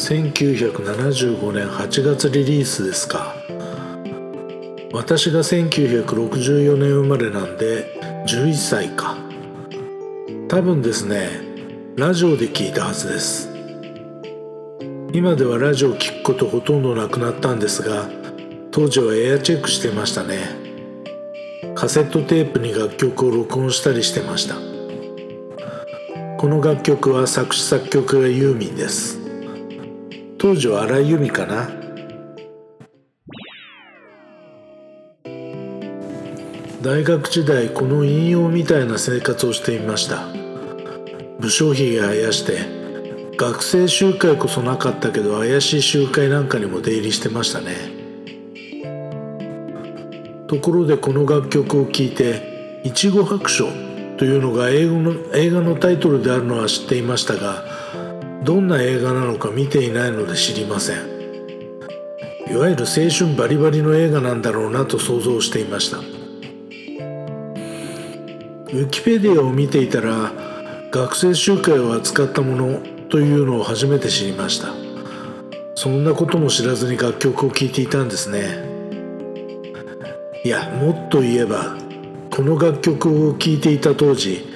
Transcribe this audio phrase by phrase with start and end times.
[0.00, 3.34] 1975年8月リリースですか。
[4.94, 7.84] 私が1964年生まれなんで
[8.26, 9.18] 11歳か。
[10.48, 11.28] 多分ですね
[11.96, 13.50] ラジオで聞いたはずです。
[15.12, 18.08] 今ではラジオ聞くことほとんどなくなったんですが
[18.70, 20.38] 当時はエアチェックしてましたね。
[21.74, 24.54] カセットテープに楽曲を録音したりしてました。
[26.38, 29.19] この楽曲は作詞作曲がユーミンです。
[30.40, 31.68] 当時は荒井由実かな。
[36.80, 40.28] 大学時代この引用みたいな生活をしていました。
[41.40, 47.74] 武将髭生やして学生集会こそなかったけど怪しい集会なんかにも出入りしてましたね。
[50.46, 53.68] ところでこの楽曲を聴いて「いちご白書」
[54.16, 57.62] というのが英語の映画のタイトルであるのは知っていましたが
[58.42, 60.96] どんな映画なのか見ていないので知りません。
[62.50, 65.98] いわゆる青春バリバリの映画なんだろうなと想像していました。
[65.98, 70.32] ウィキペディアを見ていたら
[70.90, 74.74] 学生集会を扱ったものというのを初めて知りました。
[75.74, 78.68] そんなことも知らずに楽曲を聴いていたんですね。
[80.44, 81.76] いやもっと言えば
[82.30, 84.46] この楽曲を聴いていた当時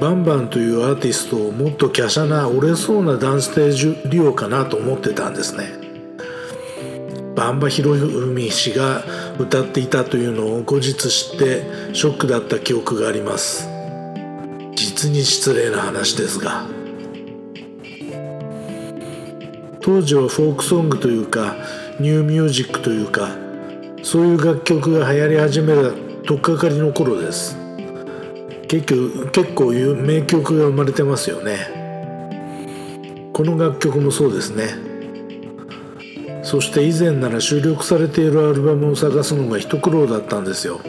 [0.00, 5.82] バンバンというアーティストをもっと華奢な折れそうなダンステージリオかなと思ってたんですね。
[7.34, 9.04] バンバヒロフミ氏が
[9.38, 13.68] 歌っていたというのを後日知ってショックだった記憶があります。
[14.74, 16.64] 実に失礼な話ですが。
[19.80, 21.56] 当時はフォークソングというか
[21.98, 23.30] ニューミュージックというか
[24.02, 25.90] そういう楽曲が流行り始めた
[26.24, 27.56] とっかかりの頃です。
[28.72, 31.68] 結局結構名曲が生まれてますよね。
[33.34, 34.68] この楽曲もそうですね。
[36.42, 40.80] そして以前なら収録されているアルバムを探すのが一苦労だったんですよ。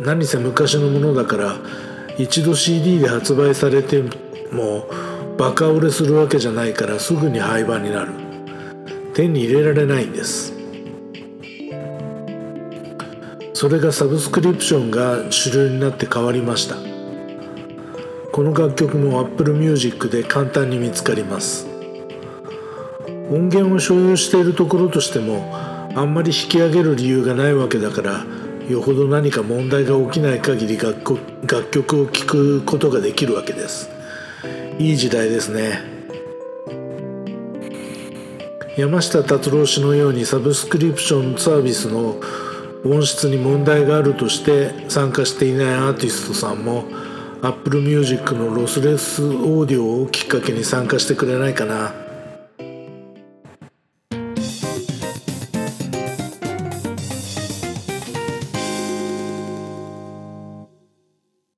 [0.00, 1.56] 何せ昔のものだから
[2.16, 4.02] 一度 CD で発売されて
[4.50, 4.86] も
[5.36, 8.12] バカ売れするわけじゃないからすぐに廃盤になる。
[9.12, 10.59] 手に入れられないんです。
[13.60, 16.76] それがサブスクリプションが主流になって変わりました。
[18.32, 21.66] この楽曲も Apple Music で簡単に見つかります。
[23.30, 25.54] 音源を所有しているところとしても
[25.94, 28.24] あんまり引き上げる理由がないわけだから
[28.66, 31.04] よほど何か問題が起きない限り楽
[31.70, 33.90] 曲を聴くことができるわけです。
[34.78, 35.82] いい時代ですね。
[38.78, 42.18] 山下達郎氏のようにサブスクリプションサービスの
[42.82, 46.84] 音質に問題があるとして参加していないアーティストさんも
[47.42, 51.92] Apple Music のロスレスオーディオをきっかけに参加してくれないかな。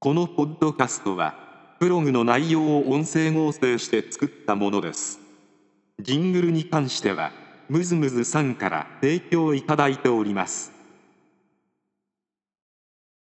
[0.00, 1.36] このポッドキャストは
[1.78, 5.20] ブログの内容を音声合成して作ったものです。
[6.00, 7.30] ジングルに関しては
[7.68, 10.71] ムズムズさんから提供いただいております。